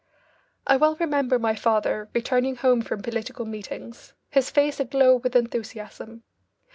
[0.65, 6.23] I well remember my father returning home from political meetings, his face aglow with enthusiasm.